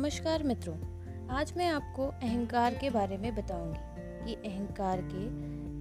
[0.00, 0.76] नमस्कार मित्रों,
[1.28, 3.78] आज मैं आपको अहंकार के बारे में बताऊँगी।
[4.24, 5.28] कि अहंकार के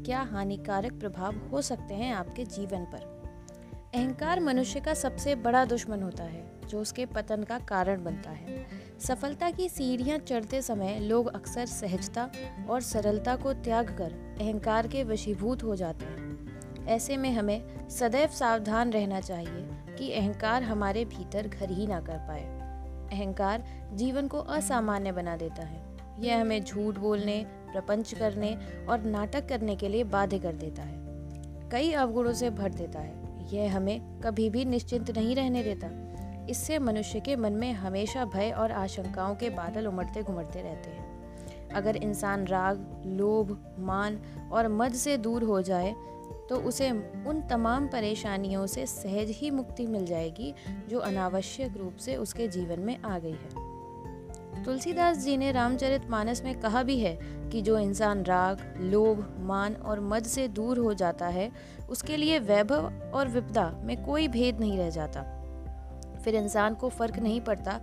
[0.03, 3.23] क्या हानिकारक प्रभाव हो सकते हैं आपके जीवन पर?
[3.95, 8.67] अहंकार मनुष्य का सबसे बड़ा दुश्मन होता है, जो उसके पतन का कारण बनता है।
[8.99, 12.31] सफलता की सीढ़ियाँ चढ़ते समय लोग अक्सर सहजता
[12.69, 18.27] और सरलता को त्याग कर अहंकार के वशीभूत हो जाते हैं। ऐसे में हमें सदैव
[18.27, 22.68] सावधान रहना चाहिए कि अहंकार हमारे भीतर घर ही ना कर पाए।
[23.11, 23.63] अहंकार
[23.93, 28.57] जीवन को असामान्य बना देता है। यह हमें झूठ बोलने, प्रपंच करने
[28.89, 30.99] और नाटक करने के लिए बाध्य कर देता है।
[31.69, 36.09] कई अवगुणों से भर देता है। यह हमें कभी भी निश्चिंत नहीं रहने देता।
[36.49, 41.09] इससे मनुष्य के मन में हमेशा भय और आशंकाओं के बादल उमड़ते घुमड़ते रहते हैं।
[41.69, 44.19] अगर इंसान राग, लोभ, मान
[44.51, 45.95] और मद से दूर हो जाए
[46.49, 46.91] तो उसे
[47.27, 50.53] उन तमाम परेशानियों से सहज ही मुक्ति मिल जाएगी,
[50.89, 53.69] जो अनावश्यक रूप से उसके जीवन में आ गई है।
[54.63, 59.73] तुलसीदास जी ने रामचरित मानस में कहा भी है कि जो इंसान राग, लोभ, मान
[59.73, 61.51] और मद से दूर हो जाता है,
[61.89, 65.21] उसके लिए वैभव और विपदा में कोई भेद नहीं रह जाता।
[66.23, 67.81] फिर इंसान को फ़र्क नहीं पड़ता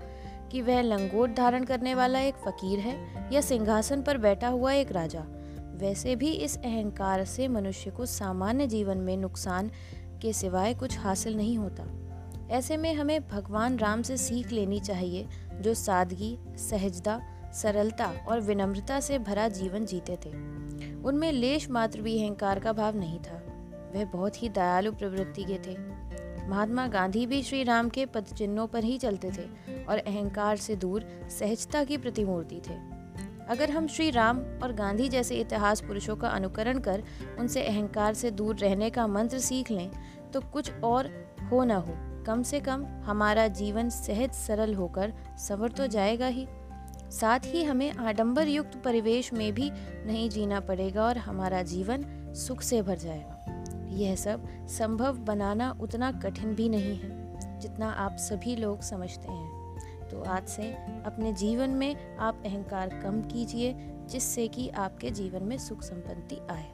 [0.53, 2.97] कि वह लंगोट धारण करने वाला एक फकीर है
[3.33, 5.25] या सिंहासन पर बैठा हुआ एक राजा।
[5.77, 9.71] वैसे भी इस अहंकार से मनुष्य को सामान्य जीवन में नुकसान
[10.23, 11.85] के सिवाय कुछ हासिल नहीं होता।
[12.51, 17.21] ऐसे में हमें भगवान राम से सीख लेनी चाहिए, जो सादगी, सहजता,
[17.53, 20.31] सरलता और विनम्रता से भरा जीवन जीते थे।
[20.95, 23.43] उनमें लेश मात्र भी अहंकार का भाव नहीं था।
[23.95, 25.79] वह बहुत ही दयालु प्रवृत्ति के थे।
[26.49, 30.77] महात्मा गांधी भी श्री राम के पद चिन्हों पर ही चलते थे और अहंकार से
[30.77, 32.96] दूर सहजता की प्रतिमूर्ति थे।
[33.49, 37.03] अगर हम श्री राम और गांधी जैसे इतिहास पुरुषों का अनुकरण कर
[37.39, 39.91] उनसे अहंकार से दूर रहने का मंत्र सीख लें
[40.33, 41.11] तो कुछ और
[41.53, 41.95] हो ना हो।
[42.27, 46.47] कम से कम हमारा जीवन सहज सरल होकर सवर तो जाएगा ही।
[47.11, 49.71] साथ ही हमें आडंबर युक्त परिवेश में भी
[50.07, 52.05] नहीं जीना पड़ेगा और हमारा जीवन
[52.37, 53.33] सुख से भर जाएगा।
[53.97, 59.66] यह सब संभव बनाना उतना कठिन भी नहीं है, जितना आप सभी लोग समझते हैं।
[60.11, 60.73] तो आज से
[61.05, 63.75] अपने जीवन में आप अहंकार कम कीजिए,
[64.11, 66.67] जिससे कि आपके जीवन में सुख संपत्ति आए।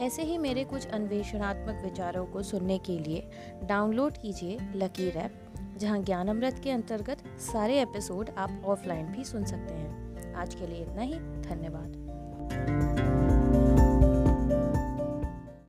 [0.00, 3.30] ऐसे ही मेरे कुछ अन्वेषणात्मक विचारों को सुनने के लिए
[3.64, 5.40] डाउनलोड कीजिए लकी रैप
[5.76, 7.18] जहाँ ज्ञान अमृत के अंतर्गत
[7.52, 12.97] सारे एपिसोड आप ऑफलाइन भी सुन सकते हैं। आज के लिए इतना ही, धन्यवाद।